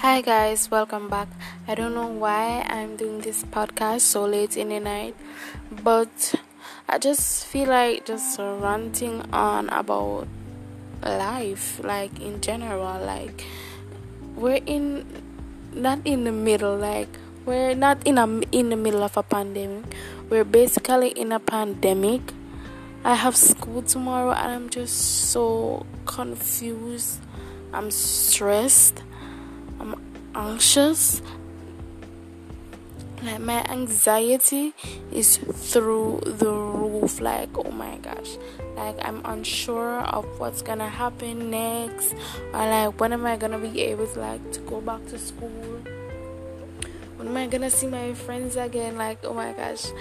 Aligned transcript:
Hi 0.00 0.22
guys, 0.22 0.70
welcome 0.70 1.10
back. 1.10 1.28
I 1.68 1.74
don't 1.74 1.92
know 1.92 2.06
why 2.06 2.64
I'm 2.66 2.96
doing 2.96 3.20
this 3.20 3.44
podcast 3.44 4.00
so 4.00 4.24
late 4.24 4.56
in 4.56 4.70
the 4.70 4.80
night, 4.80 5.14
but 5.70 6.36
I 6.88 6.96
just 6.96 7.44
feel 7.44 7.68
like 7.68 8.06
just 8.06 8.38
ranting 8.38 9.20
on 9.30 9.68
about 9.68 10.26
life, 11.04 11.84
like 11.84 12.18
in 12.18 12.40
general. 12.40 12.98
Like 13.04 13.44
we're 14.36 14.64
in 14.64 15.04
not 15.74 15.98
in 16.06 16.24
the 16.24 16.32
middle, 16.32 16.78
like 16.78 17.10
we're 17.44 17.74
not 17.74 18.00
in 18.06 18.16
a 18.16 18.24
in 18.52 18.70
the 18.70 18.76
middle 18.76 19.04
of 19.04 19.18
a 19.18 19.22
pandemic. 19.22 19.84
We're 20.30 20.48
basically 20.48 21.10
in 21.10 21.30
a 21.30 21.40
pandemic. 21.40 22.22
I 23.04 23.16
have 23.16 23.36
school 23.36 23.82
tomorrow 23.82 24.32
and 24.32 24.50
I'm 24.50 24.70
just 24.70 25.28
so 25.28 25.84
confused. 26.06 27.20
I'm 27.74 27.90
stressed 27.90 29.02
anxious. 30.34 31.22
Like 33.22 33.40
my 33.40 33.62
anxiety 33.68 34.72
is 35.12 35.36
through 35.36 36.22
the 36.24 36.50
roof. 36.50 37.20
Like 37.20 37.50
oh 37.56 37.70
my 37.70 37.96
gosh, 37.98 38.38
like 38.76 38.96
I'm 39.04 39.20
unsure 39.24 40.00
of 40.00 40.24
what's 40.40 40.62
gonna 40.62 40.88
happen 40.88 41.50
next, 41.50 42.14
or 42.54 42.64
like 42.64 42.98
when 42.98 43.12
am 43.12 43.26
I 43.26 43.36
gonna 43.36 43.58
be 43.58 43.82
able 43.82 44.06
to 44.06 44.20
like 44.20 44.52
to 44.52 44.60
go 44.60 44.80
back 44.80 45.04
to 45.08 45.18
school? 45.18 45.82
When 47.16 47.28
am 47.28 47.36
I 47.36 47.46
gonna 47.46 47.70
see 47.70 47.88
my 47.88 48.14
friends 48.14 48.56
again? 48.56 48.96
Like 48.96 49.18
oh 49.24 49.34
my 49.34 49.52
gosh, 49.52 49.92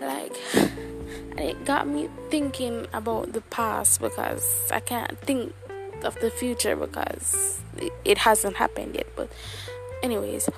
like 0.00 0.34
it 1.38 1.64
got 1.64 1.86
me 1.86 2.08
thinking 2.30 2.88
about 2.92 3.32
the 3.32 3.42
past 3.42 4.00
because 4.00 4.70
I 4.72 4.80
can't 4.80 5.16
think 5.20 5.54
of 6.04 6.18
the 6.20 6.30
future 6.30 6.76
because 6.76 7.60
it 8.04 8.18
hasn't 8.18 8.56
happened 8.56 8.94
yet. 8.94 9.06
But, 9.16 9.30
anyways, 10.02 10.48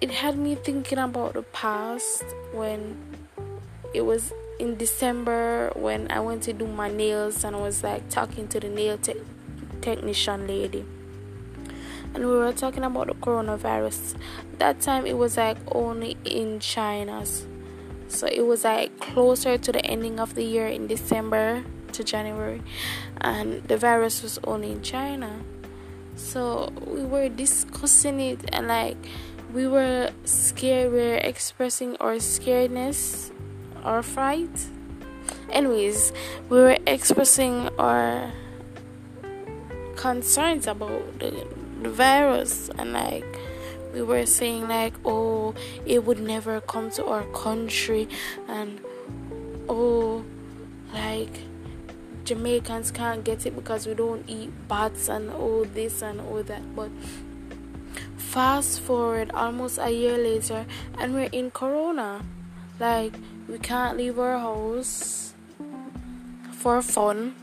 it 0.00 0.10
had 0.10 0.36
me 0.38 0.54
thinking 0.54 0.98
about 0.98 1.34
the 1.34 1.42
past 1.42 2.24
when 2.52 2.96
it 3.94 4.02
was 4.02 4.32
in 4.58 4.76
December 4.76 5.70
when 5.74 6.10
I 6.10 6.20
went 6.20 6.42
to 6.44 6.52
do 6.52 6.66
my 6.66 6.90
nails 6.90 7.44
and 7.44 7.56
I 7.56 7.60
was 7.60 7.82
like 7.82 8.08
talking 8.08 8.48
to 8.48 8.60
the 8.60 8.68
nail 8.68 8.98
te- 8.98 9.20
technician 9.80 10.46
lady. 10.46 10.84
And 12.14 12.26
we 12.26 12.32
were 12.32 12.52
talking 12.52 12.84
about 12.84 13.08
the 13.08 13.14
coronavirus. 13.14 14.16
That 14.58 14.80
time 14.80 15.06
it 15.06 15.18
was 15.18 15.36
like 15.36 15.58
only 15.74 16.16
in 16.24 16.60
China. 16.60 17.24
So 18.08 18.26
it 18.26 18.46
was 18.46 18.64
like 18.64 18.98
closer 19.00 19.58
to 19.58 19.72
the 19.72 19.84
ending 19.84 20.18
of 20.18 20.34
the 20.34 20.44
year 20.44 20.66
in 20.66 20.86
December 20.86 21.64
to 21.92 22.04
January, 22.04 22.62
and 23.20 23.62
the 23.64 23.76
virus 23.76 24.22
was 24.22 24.38
only 24.44 24.72
in 24.72 24.82
China. 24.82 25.40
So 26.16 26.72
we 26.86 27.04
were 27.04 27.28
discussing 27.28 28.20
it, 28.20 28.40
and 28.52 28.68
like 28.68 28.96
we 29.52 29.66
were 29.66 30.10
scared, 30.24 30.92
we 30.92 30.98
were 30.98 31.16
expressing 31.16 31.96
our 31.96 32.16
scaredness, 32.16 33.30
our 33.84 34.02
fright. 34.02 34.66
Anyways, 35.50 36.12
we 36.48 36.58
were 36.58 36.78
expressing 36.86 37.68
our 37.78 38.32
concerns 39.96 40.66
about 40.66 41.18
the, 41.18 41.46
the 41.82 41.90
virus, 41.90 42.70
and 42.78 42.92
like 42.92 43.24
we 43.96 44.02
were 44.02 44.26
saying 44.26 44.68
like 44.68 44.92
oh 45.06 45.54
it 45.86 46.04
would 46.04 46.20
never 46.20 46.60
come 46.60 46.90
to 46.90 47.06
our 47.06 47.24
country 47.32 48.06
and 48.46 48.78
oh 49.70 50.22
like 50.92 51.40
Jamaicans 52.26 52.90
can't 52.90 53.22
get 53.22 53.46
it 53.46 53.54
because 53.54 53.86
we 53.86 53.94
don't 53.94 54.28
eat 54.28 54.50
bats 54.66 55.08
and 55.08 55.30
all 55.30 55.64
this 55.64 56.02
and 56.02 56.20
all 56.20 56.42
that. 56.42 56.74
But 56.74 56.90
fast 58.16 58.80
forward 58.80 59.30
almost 59.30 59.78
a 59.78 59.90
year 59.90 60.18
later, 60.18 60.66
and 60.98 61.14
we're 61.14 61.30
in 61.30 61.52
Corona. 61.52 62.24
Like, 62.80 63.14
we 63.48 63.58
can't 63.58 63.96
leave 63.96 64.18
our 64.18 64.40
house 64.40 65.34
for 66.50 66.82
fun. 66.82 67.36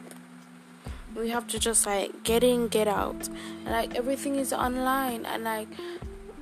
We 1.15 1.29
have 1.29 1.47
to 1.47 1.59
just 1.59 1.85
like 1.85 2.25
get 2.25 2.43
in, 2.43 2.67
get 2.67 2.89
out. 2.89 3.29
Like, 3.65 3.95
everything 3.95 4.35
is 4.35 4.51
online. 4.51 5.25
And, 5.25 5.45
like, 5.45 5.69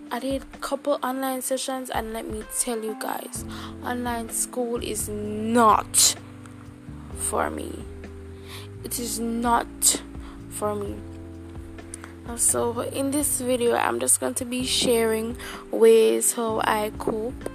I 0.10 0.18
did 0.18 0.42
a 0.42 0.58
couple 0.58 0.98
online 1.04 1.44
sessions, 1.44 1.92
and 1.92 2.12
let 2.12 2.28
me 2.28 2.44
tell 2.60 2.84
you 2.84 2.98
guys, 3.00 3.46
online 3.86 4.32
school 4.32 4.78
is 4.82 5.08
not 5.08 6.16
for 7.16 7.52
me 7.52 7.86
it 8.84 9.00
is 9.00 9.20
not 9.20 10.02
for 10.50 10.76
me. 10.76 10.96
So 12.38 12.82
in 12.82 13.12
this 13.12 13.42
video 13.42 13.76
i'm 13.76 14.00
just 14.00 14.20
going 14.22 14.36
to 14.36 14.46
be 14.46 14.64
sharing 14.66 15.36
ways 15.70 16.34
how 16.34 16.62
i 16.64 16.92
cope 16.98 17.50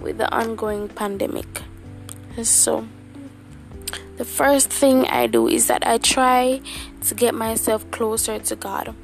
with 0.00 0.18
the 0.18 0.32
ongoing 0.34 0.88
pandemic. 0.88 1.62
So 2.42 2.86
the 4.16 4.24
first 4.24 4.70
thing 4.70 5.06
i 5.06 5.26
do 5.26 5.48
is 5.48 5.66
that 5.66 5.86
i 5.86 5.98
try 5.98 6.60
to 7.02 7.14
get 7.14 7.34
myself 7.34 7.90
closer 7.90 8.38
to 8.38 8.56
god 8.56 8.94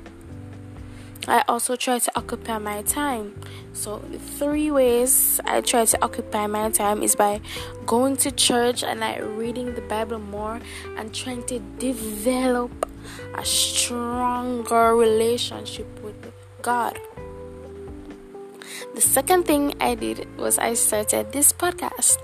I 1.29 1.45
also 1.47 1.77
try 1.77 1.99
to 1.99 2.11
occupy 2.17 2.59
my 2.59 2.83
time. 2.83 3.35
So, 3.75 3.99
three 4.39 4.71
ways 4.71 5.41
I 5.45 5.61
try 5.61 5.85
to 5.85 6.03
occupy 6.03 6.47
my 6.47 6.71
time 6.71 7.03
is 7.03 7.15
by 7.15 7.41
going 7.87 8.17
to 8.19 8.31
church 8.31 8.83
and 8.83 9.01
like 9.01 9.21
reading 9.23 9.75
the 9.75 9.83
Bible 9.83 10.19
more 10.19 10.61
and 10.97 11.15
trying 11.15 11.45
to 11.45 11.59
develop 11.79 12.71
a 13.35 13.45
stronger 13.45 14.97
relationship 14.97 15.87
with 16.03 16.17
God. 16.63 16.99
The 18.95 19.01
second 19.01 19.45
thing 19.45 19.75
I 19.81 19.95
did 19.95 20.27
was 20.39 20.59
I 20.59 20.75
started 20.75 21.33
this 21.33 21.53
podcast, 21.53 22.19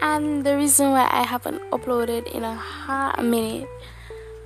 and 0.00 0.44
the 0.44 0.56
reason 0.56 0.90
why 0.90 1.08
I 1.10 1.22
haven't 1.22 1.60
uploaded 1.70 2.30
in 2.30 2.44
a 2.44 2.54
hot 2.54 3.24
minute 3.24 3.68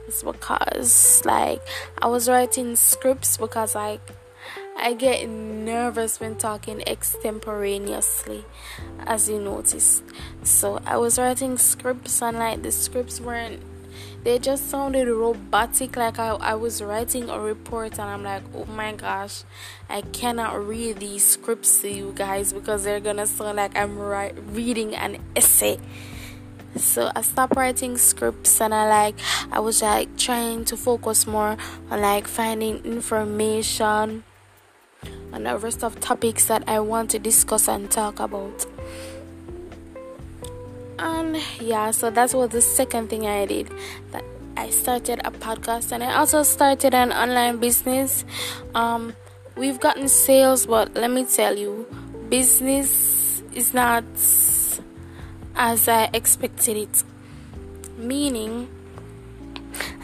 it's 0.06 0.22
because 0.22 1.24
like 1.24 1.60
I 2.00 2.06
was 2.06 2.28
writing 2.28 2.76
scripts 2.76 3.36
because 3.36 3.74
like 3.74 4.00
I 4.76 4.94
get 4.94 5.28
nervous 5.28 6.20
when 6.20 6.36
talking 6.36 6.82
extemporaneously 6.86 8.44
as 9.06 9.28
you 9.28 9.40
noticed. 9.40 10.02
So 10.42 10.80
I 10.84 10.96
was 10.96 11.18
writing 11.18 11.56
scripts 11.56 12.20
and 12.22 12.38
like 12.38 12.62
the 12.62 12.72
scripts 12.72 13.20
weren't 13.20 13.62
they 14.24 14.38
just 14.38 14.70
sounded 14.70 15.06
robotic 15.06 15.96
like 15.96 16.18
I, 16.18 16.28
I 16.28 16.54
was 16.54 16.82
writing 16.82 17.28
a 17.28 17.38
report 17.38 17.92
and 17.92 18.08
I'm 18.08 18.22
like 18.22 18.42
oh 18.54 18.64
my 18.64 18.92
gosh 18.92 19.44
I 19.88 20.00
cannot 20.00 20.66
read 20.66 20.98
these 20.98 21.24
scripts 21.24 21.82
to 21.82 21.90
you 21.90 22.12
guys 22.16 22.52
because 22.52 22.84
they're 22.84 23.00
gonna 23.00 23.26
sound 23.26 23.58
like 23.58 23.76
I'm 23.76 23.98
ri- 23.98 24.32
reading 24.32 24.94
an 24.94 25.18
essay 25.36 25.78
so 26.76 27.10
I 27.14 27.22
stopped 27.22 27.56
writing 27.56 27.96
scripts 27.96 28.60
and 28.60 28.74
I 28.74 28.88
like 28.88 29.14
I 29.50 29.60
was 29.60 29.82
like 29.82 30.16
trying 30.16 30.64
to 30.66 30.76
focus 30.76 31.26
more 31.26 31.56
on 31.90 32.00
like 32.00 32.26
finding 32.26 32.84
information 32.84 34.24
and 35.32 35.46
the 35.46 35.56
rest 35.58 35.82
of 35.82 36.00
topics 36.00 36.46
that 36.46 36.64
I 36.68 36.80
want 36.80 37.10
to 37.10 37.18
discuss 37.18 37.68
and 37.68 37.90
talk 37.90 38.20
about. 38.20 38.66
And 40.98 41.36
yeah, 41.60 41.90
so 41.90 42.10
that 42.10 42.32
was 42.32 42.50
the 42.50 42.60
second 42.60 43.10
thing 43.10 43.26
I 43.26 43.44
did. 43.46 43.70
That 44.12 44.24
I 44.56 44.70
started 44.70 45.20
a 45.24 45.30
podcast 45.30 45.92
and 45.92 46.02
I 46.02 46.14
also 46.14 46.42
started 46.44 46.94
an 46.94 47.12
online 47.12 47.58
business. 47.58 48.24
Um, 48.74 49.14
we've 49.56 49.80
gotten 49.80 50.08
sales, 50.08 50.66
but 50.66 50.94
let 50.94 51.10
me 51.10 51.24
tell 51.24 51.58
you, 51.58 51.86
business 52.30 53.42
is 53.52 53.74
not 53.74 54.04
as 55.56 55.88
I 55.88 56.10
expected 56.12 56.76
it. 56.76 57.04
Meaning, 57.96 58.68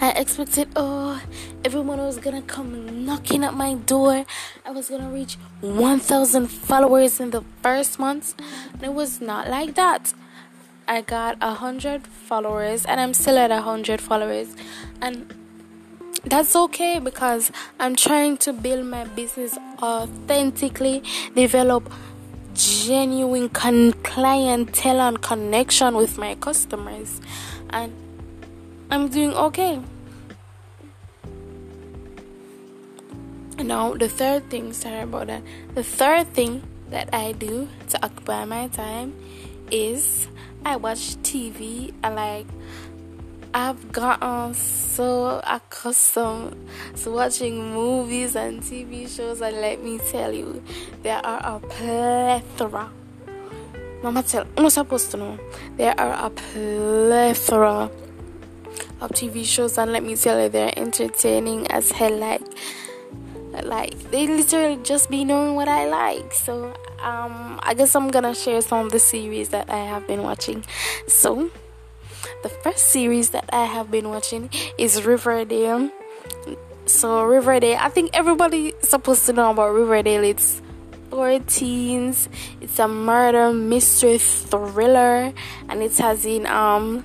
I 0.00 0.10
expected, 0.10 0.68
oh, 0.76 1.20
everyone 1.64 1.98
was 1.98 2.18
gonna 2.18 2.42
come 2.42 3.04
knocking 3.04 3.44
at 3.44 3.54
my 3.54 3.74
door. 3.74 4.24
I 4.64 4.70
was 4.70 4.88
gonna 4.88 5.10
reach 5.10 5.36
1,000 5.60 6.46
followers 6.48 7.20
in 7.20 7.30
the 7.30 7.42
first 7.62 7.98
month, 7.98 8.34
and 8.72 8.82
it 8.82 8.94
was 8.94 9.20
not 9.20 9.48
like 9.48 9.74
that. 9.74 10.14
I 10.88 11.02
got 11.02 11.36
a 11.40 11.54
hundred 11.54 12.06
followers, 12.06 12.84
and 12.84 13.00
I'm 13.00 13.14
still 13.14 13.38
at 13.38 13.50
a 13.50 13.60
hundred 13.60 14.00
followers, 14.00 14.56
and 15.00 15.32
that's 16.24 16.56
okay 16.56 16.98
because 16.98 17.52
I'm 17.78 17.96
trying 17.96 18.36
to 18.38 18.52
build 18.52 18.86
my 18.86 19.04
business 19.04 19.56
authentically, 19.82 21.02
develop 21.34 21.90
genuine 22.60 23.48
con- 23.48 23.92
clientele 24.02 25.00
and 25.00 25.20
connection 25.22 25.96
with 25.96 26.18
my 26.18 26.34
customers. 26.36 27.20
And 27.70 27.92
i'm 28.90 29.08
doing 29.08 29.34
okay. 29.34 29.80
Now 33.58 33.94
the 33.94 34.08
third 34.08 34.50
thing 34.50 34.72
sorry 34.72 35.02
about 35.02 35.28
that. 35.28 35.42
The 35.74 35.84
third 35.84 36.28
thing 36.34 36.62
that 36.90 37.08
i 37.14 37.32
do 37.32 37.68
to 37.88 38.04
occupy 38.04 38.44
my 38.44 38.68
time 38.68 39.14
is 39.70 40.28
i 40.64 40.76
watch 40.76 41.16
tv 41.22 41.94
i 42.02 42.08
like 42.08 42.46
I've 43.52 43.90
gotten 43.90 44.54
so 44.54 45.40
accustomed 45.44 46.56
to 47.02 47.10
watching 47.10 47.72
movies 47.72 48.36
and 48.36 48.60
TV 48.62 49.08
shows, 49.08 49.40
and 49.40 49.56
let 49.56 49.82
me 49.82 49.98
tell 49.98 50.32
you, 50.32 50.62
there 51.02 51.18
are 51.26 51.56
a 51.56 51.58
plethora. 51.58 52.90
Mama 54.04 54.22
tell, 54.22 54.46
I'm 54.56 54.62
not 54.62 54.72
supposed 54.72 55.10
to 55.10 55.16
know. 55.16 55.38
There 55.76 55.98
are 55.98 56.26
a 56.26 56.30
plethora 56.30 57.90
of 59.00 59.10
TV 59.10 59.44
shows, 59.44 59.78
and 59.78 59.92
let 59.92 60.04
me 60.04 60.14
tell 60.14 60.40
you, 60.40 60.48
they're 60.48 60.78
entertaining 60.78 61.66
as 61.72 61.90
hell. 61.90 62.16
Like, 62.16 62.42
like 63.64 63.98
they 64.12 64.28
literally 64.28 64.78
just 64.84 65.10
be 65.10 65.24
knowing 65.24 65.56
what 65.56 65.66
I 65.66 65.88
like. 65.88 66.32
So, 66.32 66.66
um, 67.02 67.58
I 67.64 67.74
guess 67.76 67.96
I'm 67.96 68.12
gonna 68.12 68.34
share 68.34 68.60
some 68.60 68.86
of 68.86 68.92
the 68.92 69.00
series 69.00 69.48
that 69.48 69.68
I 69.68 69.78
have 69.78 70.06
been 70.06 70.22
watching. 70.22 70.64
So 71.08 71.50
the 72.42 72.48
first 72.48 72.88
series 72.88 73.30
that 73.30 73.48
I 73.52 73.66
have 73.66 73.90
been 73.90 74.08
watching 74.08 74.50
is 74.78 75.04
Riverdale. 75.04 75.90
So 76.86 77.24
Riverdale, 77.24 77.78
I 77.80 77.88
think 77.88 78.10
everybody 78.14 78.74
supposed 78.82 79.26
to 79.26 79.32
know 79.32 79.50
about 79.50 79.72
Riverdale. 79.74 80.24
It's 80.24 80.62
for 81.10 81.38
teens. 81.40 82.28
It's 82.60 82.78
a 82.78 82.88
murder 82.88 83.52
mystery 83.52 84.18
thriller, 84.18 85.32
and 85.68 85.82
it 85.82 85.96
has 85.98 86.24
in 86.24 86.46
um 86.46 87.04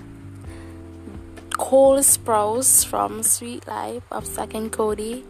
Cole 1.57 1.99
Sprouse 1.99 2.85
from 2.85 3.23
Suite 3.23 3.67
Life 3.67 4.03
of 4.11 4.25
Zack 4.25 4.53
and 4.53 4.71
Cody. 4.71 5.25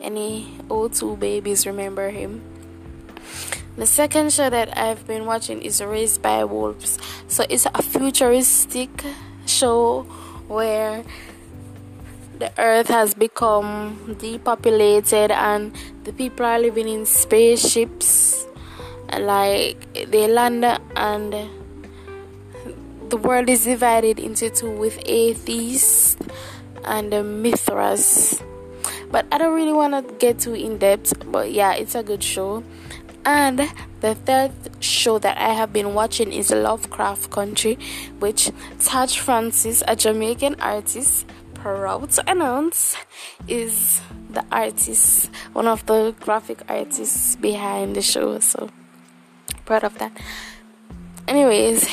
Any 0.00 0.58
O2 0.68 1.18
babies 1.18 1.66
remember 1.66 2.10
him? 2.10 2.42
The 3.76 3.86
second 3.86 4.32
show 4.32 4.48
that 4.48 4.76
I've 4.76 5.06
been 5.06 5.26
watching 5.26 5.60
is 5.60 5.82
Raised 5.82 6.22
by 6.22 6.44
Wolves. 6.44 6.98
So 7.28 7.44
it's 7.48 7.66
a 7.66 7.82
futuristic 7.82 9.04
show 9.48 10.02
where 10.48 11.04
the 12.38 12.52
earth 12.58 12.88
has 12.88 13.14
become 13.14 14.16
depopulated 14.18 15.30
and 15.30 15.74
the 16.04 16.12
people 16.12 16.44
are 16.44 16.58
living 16.58 16.88
in 16.88 17.06
spaceships 17.06 18.46
like 19.18 19.92
they 20.10 20.28
land 20.28 20.64
and 20.96 21.32
the 23.08 23.16
world 23.16 23.48
is 23.48 23.64
divided 23.64 24.18
into 24.18 24.50
two 24.50 24.70
with 24.70 25.00
atheists 25.06 26.16
and 26.84 27.12
the 27.12 27.22
mithras. 27.22 28.42
But 29.10 29.26
i 29.30 29.38
don't 29.38 29.54
really 29.54 29.72
want 29.72 29.94
to 29.94 30.14
get 30.14 30.40
too 30.40 30.54
in 30.54 30.78
depth 30.78 31.14
but 31.30 31.52
yeah 31.52 31.74
it's 31.74 31.94
a 31.94 32.02
good 32.02 32.22
show. 32.22 32.64
And 33.24 33.60
the 34.06 34.14
third 34.14 34.52
show 34.78 35.18
that 35.18 35.36
I 35.36 35.52
have 35.52 35.72
been 35.72 35.92
watching 35.92 36.32
is 36.32 36.52
Lovecraft 36.52 37.28
Country, 37.28 37.76
which 38.20 38.52
Taj 38.78 39.18
Francis, 39.18 39.82
a 39.88 39.96
Jamaican 39.96 40.60
artist, 40.60 41.26
proud 41.54 42.12
to 42.12 42.30
announce, 42.30 42.96
is 43.48 44.00
the 44.30 44.44
artist, 44.52 45.28
one 45.54 45.66
of 45.66 45.84
the 45.86 46.14
graphic 46.20 46.62
artists 46.68 47.34
behind 47.34 47.96
the 47.96 48.02
show. 48.02 48.38
So 48.38 48.70
proud 49.64 49.82
of 49.82 49.98
that. 49.98 50.12
Anyways, 51.28 51.88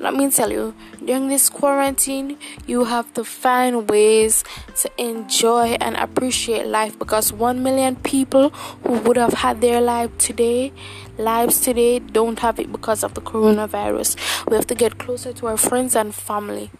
let 0.00 0.14
me 0.14 0.30
tell 0.30 0.50
you, 0.50 0.74
during 1.04 1.28
this 1.28 1.50
quarantine, 1.50 2.38
you 2.66 2.84
have 2.84 3.12
to 3.14 3.24
find 3.24 3.90
ways 3.90 4.42
to 4.76 4.90
enjoy 4.96 5.76
and 5.80 5.96
appreciate 5.96 6.66
life 6.66 6.98
because 6.98 7.32
1 7.32 7.62
million 7.62 7.96
people 7.96 8.50
who 8.84 9.00
would 9.00 9.16
have 9.16 9.34
had 9.34 9.60
their 9.60 9.80
life 9.80 10.16
today, 10.16 10.72
lives 11.18 11.60
today, 11.60 11.98
don't 11.98 12.38
have 12.38 12.58
it 12.58 12.72
because 12.72 13.04
of 13.04 13.14
the 13.14 13.20
coronavirus. 13.20 14.16
We 14.48 14.56
have 14.56 14.66
to 14.68 14.74
get 14.74 14.98
closer 14.98 15.32
to 15.34 15.46
our 15.48 15.56
friends 15.56 15.94
and 15.94 16.14
family. 16.14 16.70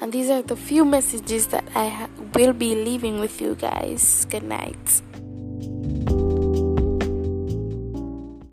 And 0.00 0.12
these 0.12 0.30
are 0.30 0.42
the 0.42 0.56
few 0.56 0.84
messages 0.84 1.48
that 1.48 1.64
I 1.74 1.88
ha- 1.88 2.08
will 2.34 2.52
be 2.52 2.74
leaving 2.74 3.20
with 3.20 3.40
you 3.40 3.54
guys. 3.54 4.26
Good 4.30 4.44
night. 4.44 5.02